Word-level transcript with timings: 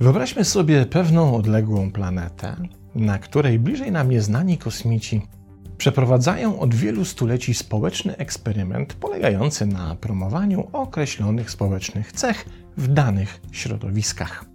Wyobraźmy 0.00 0.44
sobie 0.44 0.86
pewną 0.86 1.36
odległą 1.36 1.92
planetę, 1.92 2.56
na 2.94 3.18
której 3.18 3.58
bliżej 3.58 3.92
nam 3.92 4.10
nieznani 4.10 4.58
kosmici 4.58 5.22
przeprowadzają 5.78 6.60
od 6.60 6.74
wielu 6.74 7.04
stuleci 7.04 7.54
społeczny 7.54 8.16
eksperyment 8.16 8.94
polegający 8.94 9.66
na 9.66 9.94
promowaniu 9.94 10.68
określonych 10.72 11.50
społecznych 11.50 12.12
cech 12.12 12.46
w 12.76 12.88
danych 12.88 13.40
środowiskach. 13.52 14.51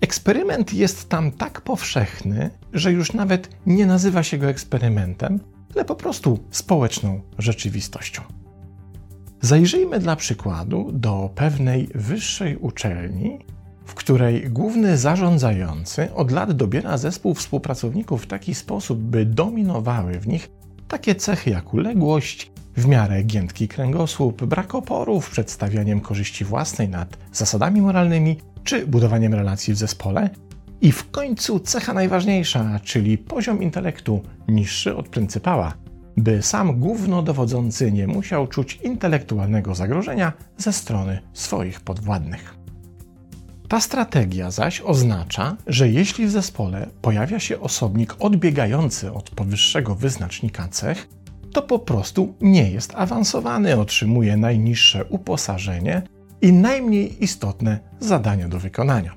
Eksperyment 0.00 0.74
jest 0.74 1.08
tam 1.08 1.32
tak 1.32 1.60
powszechny, 1.60 2.50
że 2.72 2.92
już 2.92 3.12
nawet 3.12 3.48
nie 3.66 3.86
nazywa 3.86 4.22
się 4.22 4.38
go 4.38 4.46
eksperymentem, 4.46 5.40
ale 5.74 5.84
po 5.84 5.94
prostu 5.94 6.38
społeczną 6.50 7.20
rzeczywistością. 7.38 8.22
Zajrzyjmy 9.40 9.98
dla 9.98 10.16
przykładu 10.16 10.90
do 10.92 11.30
pewnej 11.34 11.88
wyższej 11.94 12.56
uczelni, 12.56 13.38
w 13.84 13.94
której 13.94 14.50
główny 14.50 14.96
zarządzający 14.96 16.14
od 16.14 16.30
lat 16.30 16.52
dobiera 16.52 16.98
zespół 16.98 17.34
współpracowników 17.34 18.22
w 18.22 18.26
taki 18.26 18.54
sposób, 18.54 18.98
by 18.98 19.26
dominowały 19.26 20.12
w 20.12 20.28
nich 20.28 20.50
takie 20.88 21.14
cechy 21.14 21.50
jak 21.50 21.74
uległość, 21.74 22.50
w 22.76 22.86
miarę 22.86 23.22
giętki 23.22 23.68
kręgosłup, 23.68 24.44
brak 24.44 24.74
oporów, 24.74 25.30
przedstawianiem 25.30 26.00
korzyści 26.00 26.44
własnej 26.44 26.88
nad 26.88 27.18
zasadami 27.32 27.80
moralnymi 27.80 28.36
czy 28.64 28.86
budowaniem 28.86 29.34
relacji 29.34 29.74
w 29.74 29.76
zespole. 29.76 30.30
I 30.80 30.92
w 30.92 31.10
końcu 31.10 31.60
cecha 31.60 31.94
najważniejsza, 31.94 32.80
czyli 32.84 33.18
poziom 33.18 33.62
intelektu 33.62 34.22
niższy 34.48 34.96
od 34.96 35.08
pryncypała, 35.08 35.74
by 36.16 36.42
sam 36.42 36.80
głównodowodzący 36.80 37.92
nie 37.92 38.06
musiał 38.06 38.46
czuć 38.46 38.78
intelektualnego 38.82 39.74
zagrożenia 39.74 40.32
ze 40.56 40.72
strony 40.72 41.20
swoich 41.32 41.80
podwładnych. 41.80 42.54
Ta 43.68 43.80
strategia 43.80 44.50
zaś 44.50 44.80
oznacza, 44.80 45.56
że 45.66 45.88
jeśli 45.88 46.26
w 46.26 46.30
zespole 46.30 46.86
pojawia 47.02 47.40
się 47.40 47.60
osobnik 47.60 48.16
odbiegający 48.18 49.12
od 49.12 49.30
powyższego 49.30 49.94
wyznacznika 49.94 50.68
cech, 50.68 51.08
to 51.52 51.62
po 51.62 51.78
prostu 51.78 52.34
nie 52.40 52.70
jest 52.70 52.94
awansowany, 52.94 53.80
otrzymuje 53.80 54.36
najniższe 54.36 55.04
uposażenie 55.04 56.02
i 56.42 56.52
najmniej 56.52 57.24
istotne 57.24 57.80
zadania 58.00 58.48
do 58.48 58.58
wykonania. 58.58 59.14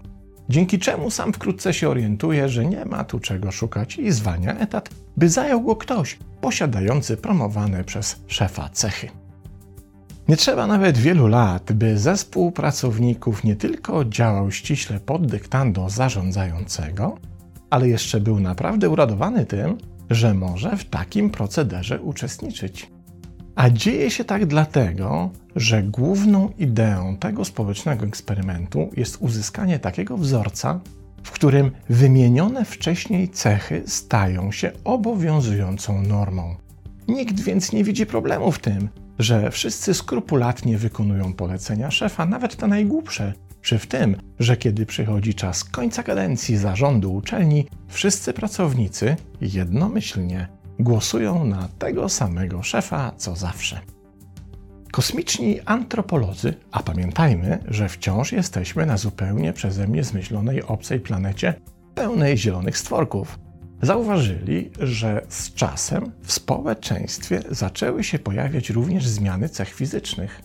Dzięki 0.49 0.79
czemu 0.79 1.11
sam 1.11 1.33
wkrótce 1.33 1.73
się 1.73 1.89
orientuje, 1.89 2.49
że 2.49 2.65
nie 2.65 2.85
ma 2.85 3.03
tu 3.03 3.19
czego 3.19 3.51
szukać 3.51 3.97
i 3.97 4.11
zwalnia 4.11 4.57
etat, 4.59 4.89
by 5.17 5.29
zajął 5.29 5.61
go 5.61 5.75
ktoś 5.75 6.19
posiadający 6.41 7.17
promowane 7.17 7.83
przez 7.83 8.15
szefa 8.27 8.69
cechy. 8.69 9.09
Nie 10.27 10.37
trzeba 10.37 10.67
nawet 10.67 10.97
wielu 10.97 11.27
lat, 11.27 11.73
by 11.73 11.97
zespół 11.97 12.51
pracowników 12.51 13.43
nie 13.43 13.55
tylko 13.55 14.05
działał 14.05 14.51
ściśle 14.51 14.99
pod 14.99 15.27
dyktando 15.27 15.89
zarządzającego, 15.89 17.17
ale 17.69 17.89
jeszcze 17.89 18.19
był 18.19 18.39
naprawdę 18.39 18.89
uradowany 18.89 19.45
tym, 19.45 19.77
że 20.09 20.33
może 20.33 20.77
w 20.77 20.85
takim 20.85 21.29
procederze 21.29 22.01
uczestniczyć. 22.01 22.92
A 23.55 23.69
dzieje 23.69 24.11
się 24.11 24.23
tak 24.23 24.45
dlatego, 24.45 25.29
że 25.55 25.83
główną 25.83 26.49
ideą 26.57 27.17
tego 27.17 27.45
społecznego 27.45 28.05
eksperymentu 28.05 28.89
jest 28.97 29.17
uzyskanie 29.19 29.79
takiego 29.79 30.17
wzorca, 30.17 30.79
w 31.23 31.31
którym 31.31 31.71
wymienione 31.89 32.65
wcześniej 32.65 33.29
cechy 33.29 33.83
stają 33.85 34.51
się 34.51 34.71
obowiązującą 34.83 36.01
normą. 36.01 36.55
Nikt 37.07 37.39
więc 37.39 37.71
nie 37.71 37.83
widzi 37.83 38.05
problemu 38.05 38.51
w 38.51 38.59
tym, 38.59 38.89
że 39.19 39.51
wszyscy 39.51 39.93
skrupulatnie 39.93 40.77
wykonują 40.77 41.33
polecenia 41.33 41.91
szefa, 41.91 42.25
nawet 42.25 42.55
te 42.55 42.67
najgłupsze, 42.67 43.33
czy 43.61 43.79
w 43.79 43.87
tym, 43.87 44.15
że 44.39 44.57
kiedy 44.57 44.85
przychodzi 44.85 45.33
czas 45.33 45.63
końca 45.63 46.03
kadencji 46.03 46.57
zarządu 46.57 47.13
uczelni, 47.13 47.67
wszyscy 47.87 48.33
pracownicy 48.33 49.15
jednomyślnie 49.41 50.47
głosują 50.79 51.45
na 51.45 51.67
tego 51.79 52.09
samego 52.09 52.63
szefa 52.63 53.11
co 53.17 53.35
zawsze. 53.35 53.79
Kosmiczni 54.91 55.59
antropolodzy, 55.65 56.53
a 56.71 56.83
pamiętajmy, 56.83 57.59
że 57.67 57.89
wciąż 57.89 58.31
jesteśmy 58.31 58.85
na 58.85 58.97
zupełnie 58.97 59.53
przeze 59.53 59.87
mnie 59.87 60.03
zmyślonej 60.03 60.63
obcej 60.63 60.99
planecie 60.99 61.53
pełnej 61.95 62.37
zielonych 62.37 62.77
stworków, 62.77 63.39
zauważyli, 63.81 64.71
że 64.79 65.25
z 65.29 65.53
czasem 65.53 66.11
w 66.21 66.31
społeczeństwie 66.31 67.41
zaczęły 67.49 68.03
się 68.03 68.19
pojawiać 68.19 68.69
również 68.69 69.07
zmiany 69.07 69.49
cech 69.49 69.73
fizycznych. 69.73 70.41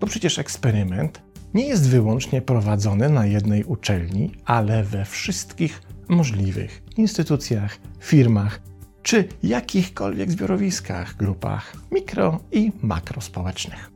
Bo 0.00 0.06
przecież 0.06 0.38
eksperyment 0.38 1.22
nie 1.54 1.66
jest 1.66 1.88
wyłącznie 1.88 2.42
prowadzony 2.42 3.08
na 3.08 3.26
jednej 3.26 3.64
uczelni, 3.64 4.30
ale 4.44 4.84
we 4.84 5.04
wszystkich 5.04 5.82
możliwych 6.08 6.82
instytucjach, 6.96 7.78
firmach 8.00 8.60
czy 9.02 9.28
jakichkolwiek 9.42 10.30
zbiorowiskach, 10.30 11.16
grupach 11.16 11.72
mikro 11.90 12.40
i 12.52 12.72
makrospołecznych. 12.82 13.90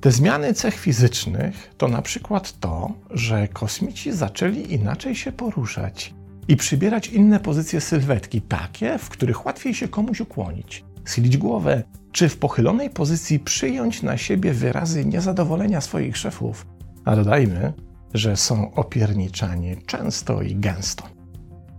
Te 0.00 0.10
zmiany 0.10 0.54
cech 0.54 0.74
fizycznych 0.74 1.74
to 1.76 1.88
na 1.88 2.02
przykład 2.02 2.60
to, 2.60 2.92
że 3.10 3.48
kosmici 3.48 4.12
zaczęli 4.12 4.72
inaczej 4.72 5.14
się 5.16 5.32
poruszać 5.32 6.14
i 6.48 6.56
przybierać 6.56 7.08
inne 7.08 7.40
pozycje 7.40 7.80
sylwetki, 7.80 8.40
takie, 8.40 8.98
w 8.98 9.08
których 9.08 9.46
łatwiej 9.46 9.74
się 9.74 9.88
komuś 9.88 10.20
ukłonić, 10.20 10.84
schylić 11.04 11.36
głowę, 11.36 11.82
czy 12.12 12.28
w 12.28 12.38
pochylonej 12.38 12.90
pozycji 12.90 13.38
przyjąć 13.38 14.02
na 14.02 14.16
siebie 14.16 14.52
wyrazy 14.52 15.04
niezadowolenia 15.04 15.80
swoich 15.80 16.16
szefów. 16.16 16.66
A 17.04 17.16
dodajmy, 17.16 17.72
że 18.14 18.36
są 18.36 18.74
opierniczani 18.74 19.76
często 19.86 20.42
i 20.42 20.56
gęsto. 20.56 21.17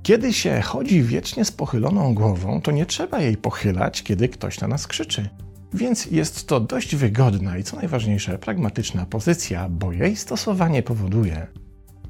Kiedy 0.09 0.33
się 0.33 0.61
chodzi 0.61 1.03
wiecznie 1.03 1.45
z 1.45 1.51
pochyloną 1.51 2.13
głową, 2.13 2.61
to 2.61 2.71
nie 2.71 2.85
trzeba 2.85 3.19
jej 3.19 3.37
pochylać, 3.37 4.03
kiedy 4.03 4.29
ktoś 4.29 4.61
na 4.61 4.67
nas 4.67 4.87
krzyczy. 4.87 5.29
Więc 5.73 6.05
jest 6.05 6.47
to 6.47 6.59
dość 6.59 6.95
wygodna 6.95 7.57
i 7.57 7.63
co 7.63 7.75
najważniejsze, 7.75 8.37
pragmatyczna 8.37 9.05
pozycja, 9.05 9.69
bo 9.69 9.91
jej 9.91 10.15
stosowanie 10.15 10.83
powoduje, 10.83 11.47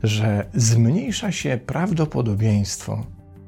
że 0.03 0.45
zmniejsza 0.53 1.31
się 1.31 1.59
prawdopodobieństwo, 1.65 3.05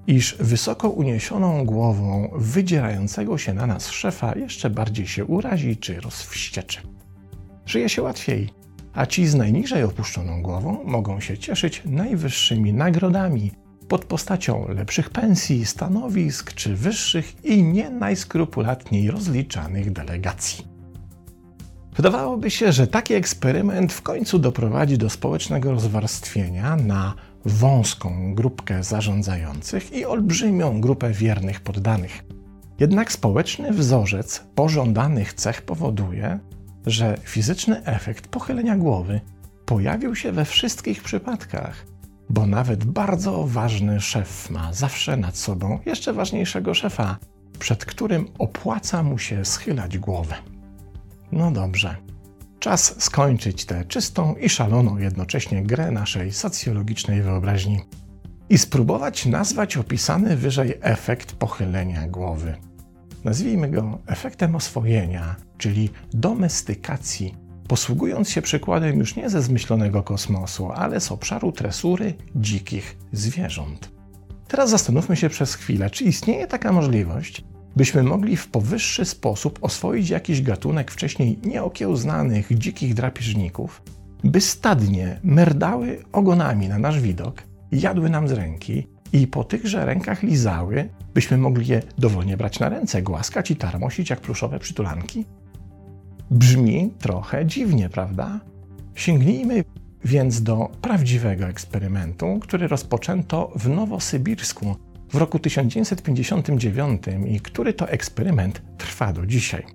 iż 0.07 0.37
wysoko 0.39 0.89
uniesioną 0.89 1.65
głową 1.65 2.31
wydzierającego 2.35 3.37
się 3.37 3.53
na 3.53 3.67
nas 3.67 3.89
szefa 3.89 4.37
jeszcze 4.37 4.69
bardziej 4.69 5.07
się 5.07 5.25
urazi 5.25 5.77
czy 5.77 5.99
rozwścieczy. 5.99 6.81
Żyje 7.65 7.89
się 7.89 8.01
łatwiej, 8.01 8.49
a 8.93 9.05
ci 9.05 9.27
z 9.27 9.35
najniżej 9.35 9.83
opuszczoną 9.83 10.41
głową 10.41 10.83
mogą 10.83 11.19
się 11.19 11.37
cieszyć 11.37 11.81
najwyższymi 11.85 12.73
nagrodami 12.73 13.60
pod 13.91 14.05
postacią 14.05 14.67
lepszych 14.67 15.09
pensji, 15.09 15.65
stanowisk 15.65 16.53
czy 16.53 16.75
wyższych 16.75 17.45
i 17.45 17.63
nie 17.63 17.89
najskrupulatniej 17.89 19.11
rozliczanych 19.11 19.93
delegacji. 19.93 20.67
Wydawałoby 21.95 22.51
się, 22.51 22.71
że 22.71 22.87
taki 22.87 23.13
eksperyment 23.13 23.93
w 23.93 24.01
końcu 24.01 24.39
doprowadzi 24.39 24.97
do 24.97 25.09
społecznego 25.09 25.71
rozwarstwienia 25.71 26.75
na 26.75 27.13
wąską 27.45 28.35
grupkę 28.35 28.83
zarządzających 28.83 29.91
i 29.91 30.05
olbrzymią 30.05 30.81
grupę 30.81 31.11
wiernych 31.11 31.59
poddanych. 31.59 32.23
Jednak 32.79 33.11
społeczny 33.11 33.71
wzorzec 33.71 34.43
pożądanych 34.55 35.33
cech 35.33 35.61
powoduje, 35.61 36.39
że 36.85 37.17
fizyczny 37.23 37.85
efekt 37.85 38.27
pochylenia 38.27 38.77
głowy 38.77 39.21
pojawił 39.65 40.15
się 40.15 40.31
we 40.31 40.45
wszystkich 40.45 41.03
przypadkach, 41.03 41.90
bo 42.31 42.47
nawet 42.47 42.85
bardzo 42.85 43.47
ważny 43.47 44.01
szef 44.01 44.49
ma 44.49 44.73
zawsze 44.73 45.17
nad 45.17 45.37
sobą 45.37 45.79
jeszcze 45.85 46.13
ważniejszego 46.13 46.73
szefa, 46.73 47.17
przed 47.59 47.85
którym 47.85 48.27
opłaca 48.39 49.03
mu 49.03 49.17
się 49.17 49.45
schylać 49.45 49.97
głowę. 49.97 50.35
No 51.31 51.51
dobrze. 51.51 51.95
Czas 52.59 52.95
skończyć 53.03 53.65
tę 53.65 53.85
czystą 53.85 54.35
i 54.35 54.49
szaloną 54.49 54.97
jednocześnie 54.97 55.63
grę 55.63 55.91
naszej 55.91 56.31
socjologicznej 56.31 57.21
wyobraźni 57.21 57.79
i 58.49 58.57
spróbować 58.57 59.25
nazwać 59.25 59.77
opisany 59.77 60.37
wyżej 60.37 60.73
efekt 60.81 61.31
pochylenia 61.31 62.07
głowy. 62.07 62.55
Nazwijmy 63.23 63.69
go 63.69 63.99
efektem 64.07 64.55
oswojenia, 64.55 65.35
czyli 65.57 65.89
domestykacji, 66.13 67.35
posługując 67.71 68.29
się 68.29 68.41
przykładem 68.41 68.99
już 68.99 69.15
nie 69.15 69.29
ze 69.29 69.41
zmyślonego 69.41 70.03
kosmosu, 70.03 70.71
ale 70.71 70.99
z 70.99 71.11
obszaru 71.11 71.51
tresury 71.51 72.13
dzikich 72.35 72.97
zwierząt. 73.11 73.91
Teraz 74.47 74.69
zastanówmy 74.69 75.15
się 75.15 75.29
przez 75.29 75.55
chwilę, 75.55 75.89
czy 75.89 76.03
istnieje 76.03 76.47
taka 76.47 76.71
możliwość, 76.71 77.43
byśmy 77.75 78.03
mogli 78.03 78.37
w 78.37 78.47
powyższy 78.47 79.05
sposób 79.05 79.59
oswoić 79.61 80.09
jakiś 80.09 80.41
gatunek 80.41 80.91
wcześniej 80.91 81.39
nieokiełznanych 81.43 82.57
dzikich 82.57 82.93
drapieżników, 82.93 83.81
by 84.23 84.41
stadnie 84.41 85.19
merdały 85.23 86.03
ogonami 86.11 86.67
na 86.67 86.79
nasz 86.79 86.99
widok, 86.99 87.43
jadły 87.71 88.09
nam 88.09 88.27
z 88.27 88.31
ręki 88.31 88.87
i 89.13 89.27
po 89.27 89.43
tychże 89.43 89.85
rękach 89.85 90.23
lizały, 90.23 90.89
byśmy 91.13 91.37
mogli 91.37 91.67
je 91.67 91.81
dowolnie 91.97 92.37
brać 92.37 92.59
na 92.59 92.69
ręce, 92.69 93.01
głaskać 93.01 93.51
i 93.51 93.55
tarmosić 93.55 94.09
jak 94.09 94.21
pluszowe 94.21 94.59
przytulanki? 94.59 95.25
Brzmi 96.31 96.93
trochę 96.99 97.45
dziwnie, 97.45 97.89
prawda? 97.89 98.39
Sięgnijmy 98.95 99.63
więc 100.05 100.43
do 100.43 100.69
prawdziwego 100.81 101.45
eksperymentu, 101.45 102.39
który 102.41 102.67
rozpoczęto 102.67 103.51
w 103.55 103.69
Nowosybirsku 103.69 104.75
w 105.09 105.15
roku 105.15 105.39
1959 105.39 107.03
i 107.27 107.39
który 107.39 107.73
to 107.73 107.89
eksperyment 107.89 108.61
trwa 108.77 109.13
do 109.13 109.25
dzisiaj. 109.25 109.65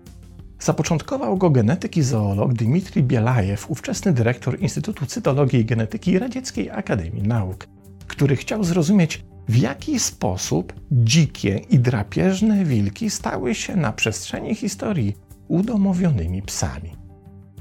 Zapoczątkował 0.61 1.37
go 1.37 1.51
genetyk 1.51 1.97
i 1.97 2.03
zoolog 2.03 2.53
Dmitrij 2.53 3.05
Bielajew, 3.05 3.71
ówczesny 3.71 4.13
dyrektor 4.13 4.61
Instytutu 4.61 5.07
Cytologii 5.07 5.61
i 5.61 5.65
Genetyki 5.65 6.19
Radzieckiej 6.19 6.71
Akademii 6.71 7.23
Nauk, 7.23 7.67
który 8.07 8.37
chciał 8.37 8.65
zrozumieć, 8.65 9.25
w 9.49 9.57
jaki 9.57 9.99
sposób 9.99 10.73
dzikie 10.93 11.61
i 11.71 11.79
drapieżne 11.79 12.65
wilki 12.65 13.11
stały 13.11 13.55
się 13.55 13.77
na 13.77 13.93
przestrzeni 13.93 14.55
historii 14.55 15.26
udomowionymi 15.49 16.43
psami. 16.43 16.97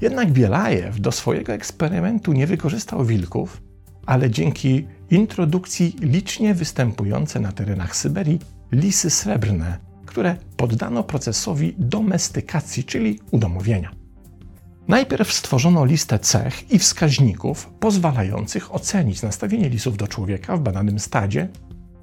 Jednak 0.00 0.30
Bielajew 0.32 1.00
do 1.00 1.12
swojego 1.12 1.52
eksperymentu 1.52 2.32
nie 2.32 2.46
wykorzystał 2.46 3.04
wilków, 3.04 3.62
ale 4.06 4.30
dzięki 4.30 4.86
introdukcji 5.10 5.96
licznie 6.00 6.54
występujące 6.54 7.40
na 7.40 7.52
terenach 7.52 7.96
Syberii 7.96 8.40
lisy 8.72 9.10
srebrne, 9.10 9.78
które 10.06 10.36
poddano 10.56 11.02
procesowi 11.02 11.74
domestykacji, 11.78 12.84
czyli 12.84 13.20
udomowienia. 13.30 13.90
Najpierw 14.88 15.32
stworzono 15.32 15.84
listę 15.84 16.18
cech 16.18 16.70
i 16.70 16.78
wskaźników 16.78 17.70
pozwalających 17.80 18.74
ocenić 18.74 19.22
nastawienie 19.22 19.68
lisów 19.68 19.96
do 19.96 20.08
człowieka 20.08 20.56
w 20.56 20.60
badanym 20.60 20.98
stadzie 20.98 21.48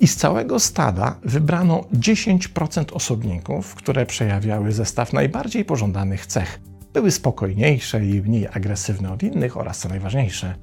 i 0.03 0.07
z 0.07 0.15
całego 0.15 0.59
stada 0.59 1.15
wybrano 1.23 1.85
10% 1.93 2.85
osobników, 2.93 3.75
które 3.75 4.05
przejawiały 4.05 4.71
zestaw 4.71 5.13
najbardziej 5.13 5.65
pożądanych 5.65 6.25
cech. 6.25 6.59
Były 6.93 7.11
spokojniejsze 7.11 8.05
i 8.05 8.21
mniej 8.21 8.47
agresywne 8.47 9.11
od 9.11 9.23
innych 9.23 9.57
oraz, 9.57 9.79
co 9.79 9.89
najważniejsze, 9.89 10.55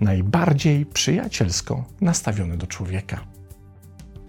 najbardziej 0.00 0.86
przyjacielsko 0.86 1.84
nastawione 2.00 2.56
do 2.56 2.66
człowieka. 2.66 3.20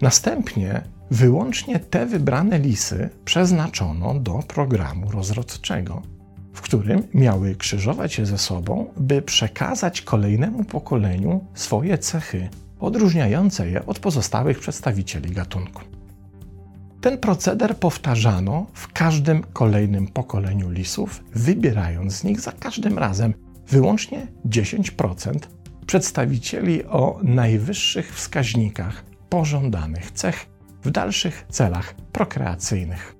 Następnie 0.00 0.82
wyłącznie 1.10 1.80
te 1.80 2.06
wybrane 2.06 2.58
lisy 2.58 3.10
przeznaczono 3.24 4.14
do 4.14 4.42
programu 4.48 5.10
rozrodczego, 5.10 6.02
w 6.52 6.60
którym 6.60 7.02
miały 7.14 7.54
krzyżować 7.54 8.14
się 8.14 8.26
ze 8.26 8.38
sobą, 8.38 8.86
by 8.96 9.22
przekazać 9.22 10.02
kolejnemu 10.02 10.64
pokoleniu 10.64 11.44
swoje 11.54 11.98
cechy 11.98 12.48
odróżniające 12.86 13.70
je 13.70 13.86
od 13.86 13.98
pozostałych 13.98 14.58
przedstawicieli 14.58 15.30
gatunku. 15.30 15.82
Ten 17.00 17.18
proceder 17.18 17.76
powtarzano 17.76 18.66
w 18.72 18.92
każdym 18.92 19.42
kolejnym 19.42 20.08
pokoleniu 20.08 20.70
lisów, 20.70 21.24
wybierając 21.34 22.12
z 22.12 22.24
nich 22.24 22.40
za 22.40 22.52
każdym 22.52 22.98
razem 22.98 23.34
wyłącznie 23.68 24.26
10% 24.48 25.38
przedstawicieli 25.86 26.84
o 26.84 27.20
najwyższych 27.22 28.14
wskaźnikach 28.14 29.04
pożądanych 29.28 30.10
cech 30.10 30.46
w 30.82 30.90
dalszych 30.90 31.46
celach 31.48 31.94
prokreacyjnych. 32.12 33.16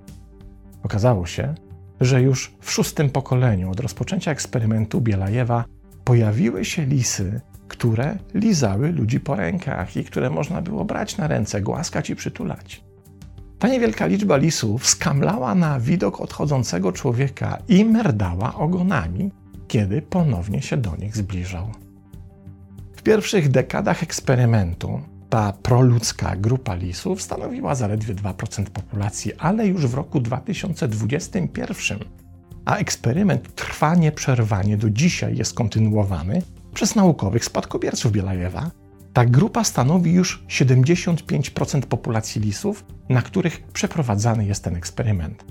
Okazało 0.82 1.26
się, 1.26 1.54
że 2.00 2.22
już 2.22 2.54
w 2.60 2.70
szóstym 2.70 3.10
pokoleniu 3.10 3.70
od 3.70 3.80
rozpoczęcia 3.80 4.30
eksperymentu 4.30 5.00
Bielajewa 5.00 5.64
pojawiły 6.04 6.64
się 6.64 6.86
lisy, 6.86 7.40
które 7.68 8.18
lizały 8.34 8.92
ludzi 8.92 9.20
po 9.20 9.34
rękach 9.34 9.96
i 9.96 10.04
które 10.04 10.30
można 10.30 10.62
było 10.62 10.84
brać 10.84 11.16
na 11.16 11.26
ręce, 11.26 11.60
głaskać 11.60 12.10
i 12.10 12.16
przytulać. 12.16 12.84
Ta 13.58 13.68
niewielka 13.68 14.06
liczba 14.06 14.36
lisów 14.36 14.86
skamlała 14.86 15.54
na 15.54 15.80
widok 15.80 16.20
odchodzącego 16.20 16.92
człowieka 16.92 17.58
i 17.68 17.84
merdała 17.84 18.54
ogonami, 18.54 19.30
kiedy 19.68 20.02
ponownie 20.02 20.62
się 20.62 20.76
do 20.76 20.96
nich 20.96 21.16
zbliżał. 21.16 21.70
W 22.96 23.02
pierwszych 23.02 23.50
dekadach 23.50 24.02
eksperymentu 24.02 25.00
ta 25.28 25.52
proludzka 25.52 26.36
grupa 26.36 26.74
lisów 26.74 27.22
stanowiła 27.22 27.74
zaledwie 27.74 28.14
2% 28.14 28.64
populacji, 28.64 29.32
ale 29.38 29.66
już 29.66 29.86
w 29.86 29.94
roku 29.94 30.20
2021, 30.20 31.98
a 32.64 32.76
eksperyment 32.76 33.54
trwa 33.54 33.94
nieprzerwanie 33.94 34.76
do 34.76 34.90
dzisiaj, 34.90 35.36
jest 35.36 35.54
kontynuowany 35.54 36.42
przez 36.76 36.94
naukowych 36.94 37.44
spadkobierców 37.44 38.12
Bielajewa, 38.12 38.70
ta 39.12 39.24
grupa 39.24 39.64
stanowi 39.64 40.12
już 40.12 40.44
75% 40.48 41.80
populacji 41.80 42.40
lisów, 42.40 42.84
na 43.08 43.22
których 43.22 43.62
przeprowadzany 43.62 44.46
jest 44.46 44.64
ten 44.64 44.76
eksperyment. 44.76 45.44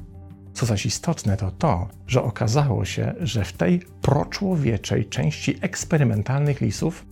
Co 0.53 0.65
zaś 0.65 0.85
istotne, 0.85 1.37
to 1.37 1.51
to, 1.51 1.87
że 2.07 2.23
okazało 2.23 2.85
się, 2.85 3.13
że 3.19 3.45
w 3.45 3.53
tej 3.53 3.79
proczłowieczej 4.01 5.05
części 5.05 5.57
eksperymentalnych 5.61 6.61
lisów 6.61 7.05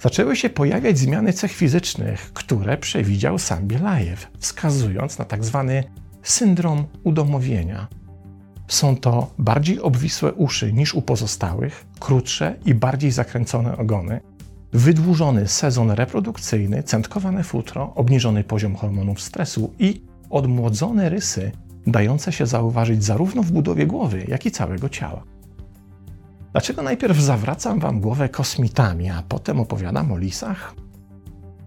zaczęły 0.00 0.36
się 0.36 0.50
pojawiać 0.50 0.98
zmiany 0.98 1.32
cech 1.32 1.52
fizycznych, 1.52 2.32
które 2.32 2.76
przewidział 2.76 3.38
sam 3.38 3.68
Bielajew, 3.68 4.28
wskazując 4.38 5.18
na 5.18 5.24
tzw. 5.24 5.72
Tak 5.82 5.92
syndrom 6.22 6.86
udomowienia. 7.04 7.88
Są 8.72 8.96
to 8.96 9.30
bardziej 9.38 9.80
obwisłe 9.80 10.32
uszy 10.32 10.72
niż 10.72 10.94
u 10.94 11.02
pozostałych, 11.02 11.86
krótsze 12.00 12.54
i 12.64 12.74
bardziej 12.74 13.10
zakręcone 13.10 13.76
ogony, 13.76 14.20
wydłużony 14.72 15.48
sezon 15.48 15.90
reprodukcyjny, 15.90 16.82
centkowane 16.82 17.44
futro, 17.44 17.92
obniżony 17.94 18.44
poziom 18.44 18.76
hormonów 18.76 19.20
stresu 19.20 19.72
i 19.78 20.02
odmłodzone 20.30 21.08
rysy, 21.08 21.52
dające 21.86 22.32
się 22.32 22.46
zauważyć 22.46 23.04
zarówno 23.04 23.42
w 23.42 23.52
budowie 23.52 23.86
głowy, 23.86 24.24
jak 24.28 24.46
i 24.46 24.50
całego 24.50 24.88
ciała. 24.88 25.22
Dlaczego 26.52 26.82
najpierw 26.82 27.18
zawracam 27.18 27.80
Wam 27.80 28.00
głowę 28.00 28.28
kosmitami, 28.28 29.10
a 29.10 29.22
potem 29.28 29.60
opowiadam 29.60 30.12
o 30.12 30.18
lisach? 30.18 30.74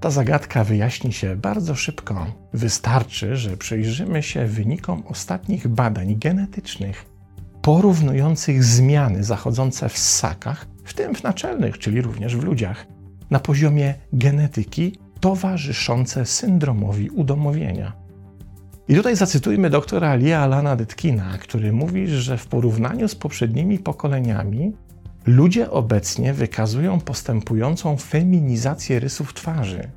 Ta 0.06 0.12
zagadka 0.12 0.64
wyjaśni 0.64 1.14
się 1.14 1.36
bardzo 1.36 1.76
szybko. 1.76 2.26
Wystarczy, 2.54 3.36
że 3.36 3.58
przyjrzymy 3.58 4.24
się 4.24 4.46
wynikom 4.46 5.04
ostatnich 5.08 5.68
badań 5.68 6.16
genetycznych 6.20 7.06
porównujących 7.62 8.64
zmiany 8.64 9.24
zachodzące 9.24 9.90
w 9.90 9.98
ssakach, 9.98 10.68
w 10.84 10.94
tym 10.94 11.16
w 11.16 11.24
naczelnych, 11.24 11.80
czyli 11.80 12.02
również 12.02 12.36
w 12.36 12.44
ludziach, 12.44 12.86
na 13.30 13.40
poziomie 13.40 13.94
genetyki 14.14 15.00
towarzyszące 15.20 16.26
syndromowi 16.26 17.10
udomowienia. 17.10 17.94
I 18.88 18.96
tutaj 18.96 19.16
zacytujmy 19.16 19.70
doktora 19.70 20.16
Lia 20.16 20.40
Alana 20.40 20.76
Detkina, 20.76 21.38
który 21.38 21.74
mówi, 21.74 22.08
że 22.08 22.38
w 22.38 22.48
porównaniu 22.48 23.08
z 23.08 23.16
poprzednimi 23.16 23.80
pokoleniami 23.80 24.74
ludzie 25.26 25.72
obecnie 25.72 26.34
wykazują 26.34 27.00
postępującą 27.00 27.98
feminizację 27.98 29.00
rysów 29.00 29.34
twarzy. 29.34 29.90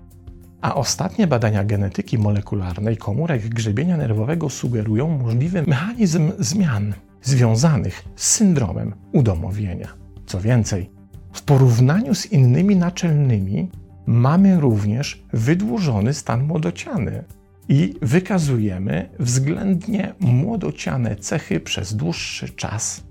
A 0.60 0.74
ostatnie 0.74 1.26
badania 1.26 1.64
genetyki 1.64 2.18
molekularnej 2.18 2.96
komórek 2.96 3.48
grzebienia 3.48 3.96
nerwowego 3.96 4.50
sugerują 4.50 5.18
możliwy 5.18 5.62
mechanizm 5.66 6.32
zmian 6.38 6.94
związanych 7.22 8.04
z 8.16 8.26
syndromem 8.26 8.94
udomowienia. 9.12 9.88
Co 10.26 10.40
więcej, 10.40 10.90
w 11.32 11.42
porównaniu 11.42 12.14
z 12.14 12.32
innymi 12.32 12.76
naczelnymi 12.76 13.68
mamy 14.06 14.60
również 14.60 15.24
wydłużony 15.32 16.14
stan 16.14 16.44
młodociany 16.44 17.24
i 17.68 17.94
wykazujemy 18.02 19.10
względnie 19.18 20.14
młodociane 20.20 21.16
cechy 21.16 21.60
przez 21.60 21.96
dłuższy 21.96 22.48
czas. 22.48 23.04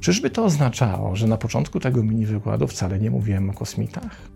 Czyżby 0.00 0.30
to 0.30 0.44
oznaczało, 0.44 1.16
że 1.16 1.26
na 1.26 1.36
początku 1.36 1.80
tego 1.80 2.02
mini 2.02 2.26
wykładu 2.26 2.66
wcale 2.66 2.98
nie 2.98 3.10
mówiłem 3.10 3.50
o 3.50 3.52
kosmitach? 3.52 4.34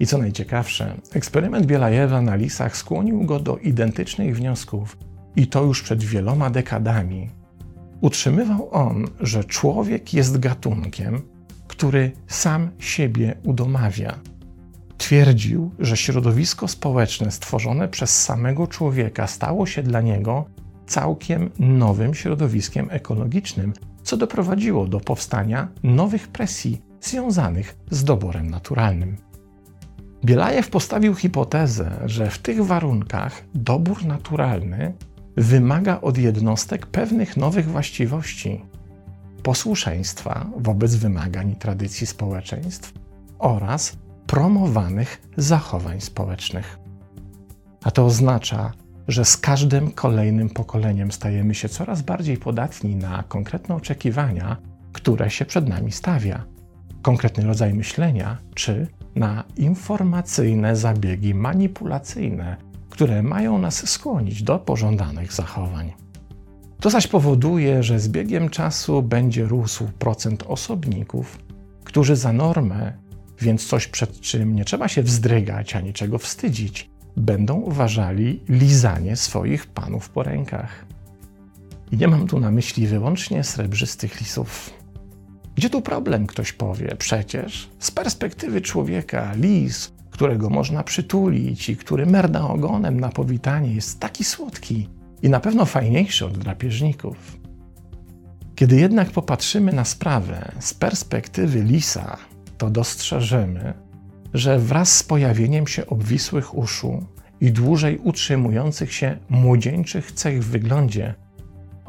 I 0.00 0.06
co 0.06 0.18
najciekawsze, 0.18 0.96
eksperyment 1.12 1.66
Bielajewa 1.66 2.22
na 2.22 2.36
lisach 2.36 2.76
skłonił 2.76 3.20
go 3.24 3.40
do 3.40 3.56
identycznych 3.56 4.36
wniosków 4.36 4.98
i 5.36 5.46
to 5.46 5.62
już 5.62 5.82
przed 5.82 6.04
wieloma 6.04 6.50
dekadami. 6.50 7.30
Utrzymywał 8.00 8.68
on, 8.70 9.06
że 9.20 9.44
człowiek 9.44 10.14
jest 10.14 10.38
gatunkiem, 10.38 11.22
który 11.68 12.12
sam 12.26 12.70
siebie 12.78 13.34
udomawia. 13.44 14.18
Twierdził, 14.98 15.70
że 15.78 15.96
środowisko 15.96 16.68
społeczne 16.68 17.30
stworzone 17.30 17.88
przez 17.88 18.22
samego 18.22 18.66
człowieka 18.66 19.26
stało 19.26 19.66
się 19.66 19.82
dla 19.82 20.00
niego 20.00 20.44
całkiem 20.86 21.50
nowym 21.58 22.14
środowiskiem 22.14 22.88
ekologicznym, 22.90 23.72
co 24.02 24.16
doprowadziło 24.16 24.86
do 24.86 25.00
powstania 25.00 25.68
nowych 25.82 26.28
presji 26.28 26.82
związanych 27.00 27.76
z 27.90 28.04
doborem 28.04 28.50
naturalnym. 28.50 29.29
Bielajew 30.24 30.70
postawił 30.70 31.14
hipotezę, 31.14 31.90
że 32.06 32.30
w 32.30 32.38
tych 32.38 32.64
warunkach 32.64 33.42
dobór 33.54 34.04
naturalny 34.04 34.94
wymaga 35.36 36.00
od 36.00 36.18
jednostek 36.18 36.86
pewnych 36.86 37.36
nowych 37.36 37.68
właściwości, 37.68 38.64
posłuszeństwa 39.42 40.46
wobec 40.56 40.94
wymagań 40.94 41.50
i 41.50 41.56
tradycji 41.56 42.06
społeczeństw 42.06 42.92
oraz 43.38 43.96
promowanych 44.26 45.22
zachowań 45.36 46.00
społecznych. 46.00 46.78
A 47.84 47.90
to 47.90 48.04
oznacza, 48.04 48.72
że 49.08 49.24
z 49.24 49.36
każdym 49.36 49.92
kolejnym 49.92 50.50
pokoleniem 50.50 51.12
stajemy 51.12 51.54
się 51.54 51.68
coraz 51.68 52.02
bardziej 52.02 52.36
podatni 52.36 52.96
na 52.96 53.24
konkretne 53.28 53.74
oczekiwania, 53.74 54.56
które 54.92 55.30
się 55.30 55.44
przed 55.44 55.68
nami 55.68 55.92
stawia, 55.92 56.44
konkretny 57.02 57.44
rodzaj 57.44 57.74
myślenia, 57.74 58.38
czy 58.54 58.86
na 59.14 59.44
informacyjne 59.56 60.76
zabiegi 60.76 61.34
manipulacyjne, 61.34 62.56
które 62.90 63.22
mają 63.22 63.58
nas 63.58 63.90
skłonić 63.90 64.42
do 64.42 64.58
pożądanych 64.58 65.32
zachowań. 65.32 65.92
To 66.80 66.90
zaś 66.90 67.06
powoduje, 67.06 67.82
że 67.82 68.00
z 68.00 68.08
biegiem 68.08 68.48
czasu 68.48 69.02
będzie 69.02 69.44
rósł 69.44 69.88
procent 69.98 70.44
osobników, 70.46 71.38
którzy 71.84 72.16
za 72.16 72.32
normę, 72.32 72.92
więc 73.40 73.66
coś 73.66 73.86
przed 73.86 74.20
czym 74.20 74.54
nie 74.54 74.64
trzeba 74.64 74.88
się 74.88 75.02
wzdrygać 75.02 75.76
ani 75.76 75.92
czego 75.92 76.18
wstydzić, 76.18 76.90
będą 77.16 77.54
uważali 77.54 78.40
lizanie 78.48 79.16
swoich 79.16 79.66
panów 79.66 80.08
po 80.08 80.22
rękach. 80.22 80.84
I 81.92 81.96
nie 81.96 82.08
mam 82.08 82.26
tu 82.26 82.40
na 82.40 82.50
myśli 82.50 82.86
wyłącznie 82.86 83.44
srebrzystych 83.44 84.20
lisów. 84.20 84.79
Gdzie 85.60 85.70
tu 85.70 85.82
problem, 85.82 86.26
ktoś 86.26 86.52
powie? 86.52 86.96
Przecież 86.98 87.68
z 87.78 87.90
perspektywy 87.90 88.60
człowieka 88.60 89.32
lis, 89.34 89.92
którego 90.10 90.50
można 90.50 90.82
przytulić 90.82 91.68
i 91.68 91.76
który 91.76 92.06
merda 92.06 92.48
ogonem 92.48 93.00
na 93.00 93.08
powitanie, 93.08 93.74
jest 93.74 94.00
taki 94.00 94.24
słodki 94.24 94.88
i 95.22 95.28
na 95.28 95.40
pewno 95.40 95.64
fajniejszy 95.64 96.26
od 96.26 96.38
drapieżników. 96.38 97.38
Kiedy 98.54 98.76
jednak 98.76 99.10
popatrzymy 99.10 99.72
na 99.72 99.84
sprawę 99.84 100.52
z 100.60 100.74
perspektywy 100.74 101.62
lisa, 101.62 102.16
to 102.58 102.70
dostrzeżymy, 102.70 103.74
że 104.34 104.58
wraz 104.58 104.96
z 104.96 105.02
pojawieniem 105.02 105.66
się 105.66 105.86
obwisłych 105.86 106.58
uszu 106.58 107.06
i 107.40 107.52
dłużej 107.52 107.98
utrzymujących 107.98 108.92
się 108.92 109.16
młodzieńczych 109.28 110.12
cech 110.12 110.44
w 110.44 110.50
wyglądzie, 110.50 111.14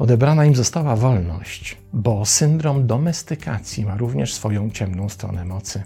odebrana 0.02 0.44
im 0.44 0.54
została 0.54 0.96
wolność, 0.96 1.76
bo 1.92 2.24
syndrom 2.24 2.86
domestykacji 2.86 3.84
ma 3.84 3.96
również 3.96 4.34
swoją 4.34 4.70
ciemną 4.70 5.08
stronę 5.08 5.44
mocy. 5.44 5.82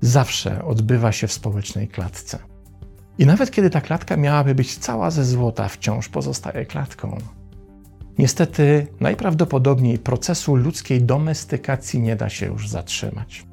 Zawsze 0.00 0.64
odbywa 0.64 1.12
się 1.12 1.26
w 1.26 1.32
społecznej 1.32 1.88
klatce. 1.88 2.38
I 3.18 3.26
nawet 3.26 3.50
kiedy 3.50 3.70
ta 3.70 3.80
klatka 3.80 4.16
miałaby 4.16 4.54
być 4.54 4.78
cała 4.78 5.10
ze 5.10 5.24
złota, 5.24 5.68
wciąż 5.68 6.08
pozostaje 6.08 6.66
klatką. 6.66 7.18
Niestety, 8.18 8.86
najprawdopodobniej 9.00 9.98
procesu 9.98 10.56
ludzkiej 10.56 11.02
domestykacji 11.02 12.00
nie 12.00 12.16
da 12.16 12.28
się 12.28 12.46
już 12.46 12.68
zatrzymać. 12.68 13.46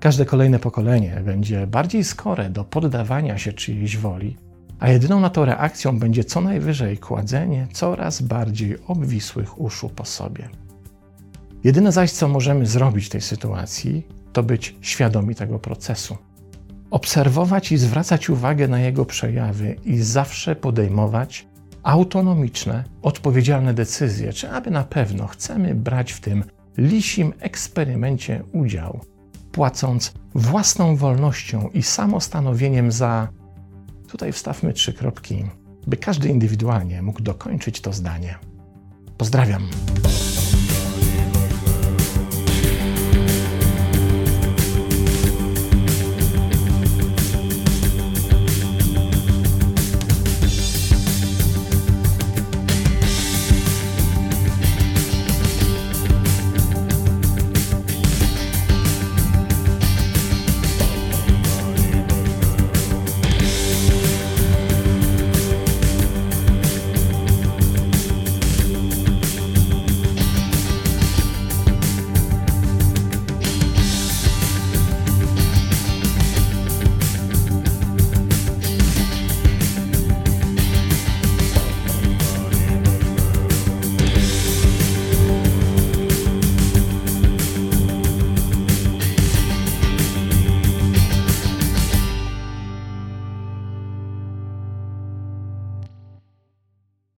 Każde 0.00 0.24
kolejne 0.24 0.58
pokolenie 0.58 1.22
będzie 1.24 1.66
bardziej 1.66 2.04
skore 2.04 2.50
do 2.50 2.64
poddawania 2.64 3.38
się 3.38 3.52
czyjejś 3.52 3.96
woli, 3.96 4.36
a 4.80 4.88
jedyną 4.88 5.20
na 5.20 5.30
to 5.30 5.44
reakcją 5.44 5.98
będzie 5.98 6.24
co 6.24 6.40
najwyżej 6.40 6.98
kładzenie 6.98 7.66
coraz 7.72 8.22
bardziej 8.22 8.76
obwisłych 8.86 9.60
uszu 9.60 9.88
po 9.88 10.04
sobie. 10.04 10.48
Jedyne 11.64 11.92
zaś, 11.92 12.10
co 12.10 12.28
możemy 12.28 12.66
zrobić 12.66 13.06
w 13.06 13.10
tej 13.10 13.20
sytuacji, 13.20 14.06
to 14.32 14.42
być 14.42 14.76
świadomi 14.80 15.34
tego 15.34 15.58
procesu. 15.58 16.16
Obserwować 16.90 17.72
i 17.72 17.76
zwracać 17.76 18.30
uwagę 18.30 18.68
na 18.68 18.80
jego 18.80 19.04
przejawy 19.04 19.76
i 19.84 19.98
zawsze 19.98 20.56
podejmować 20.56 21.46
autonomiczne, 21.82 22.84
odpowiedzialne 23.02 23.74
decyzje, 23.74 24.32
czy 24.32 24.50
aby 24.50 24.70
na 24.70 24.84
pewno 24.84 25.26
chcemy 25.26 25.74
brać 25.74 26.12
w 26.12 26.20
tym 26.20 26.44
lisim 26.78 27.32
eksperymencie 27.40 28.42
udział, 28.52 29.00
płacąc 29.52 30.14
własną 30.34 30.96
wolnością 30.96 31.68
i 31.74 31.82
samostanowieniem 31.82 32.92
za. 32.92 33.28
Tutaj 34.08 34.32
wstawmy 34.32 34.72
trzy 34.72 34.92
kropki, 34.92 35.44
by 35.86 35.96
każdy 35.96 36.28
indywidualnie 36.28 37.02
mógł 37.02 37.22
dokończyć 37.22 37.80
to 37.80 37.92
zdanie. 37.92 38.38
Pozdrawiam. 39.18 39.68